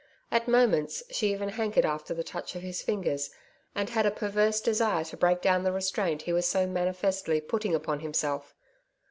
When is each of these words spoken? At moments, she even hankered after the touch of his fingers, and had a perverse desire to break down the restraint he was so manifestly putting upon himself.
At 0.31 0.47
moments, 0.47 1.03
she 1.11 1.31
even 1.31 1.49
hankered 1.49 1.85
after 1.85 2.15
the 2.15 2.23
touch 2.23 2.55
of 2.55 2.63
his 2.63 2.81
fingers, 2.81 3.29
and 3.75 3.87
had 3.91 4.07
a 4.07 4.09
perverse 4.09 4.59
desire 4.59 5.03
to 5.03 5.15
break 5.15 5.41
down 5.41 5.61
the 5.61 5.71
restraint 5.71 6.23
he 6.23 6.33
was 6.33 6.47
so 6.47 6.65
manifestly 6.65 7.39
putting 7.39 7.75
upon 7.75 7.99
himself. 7.99 8.55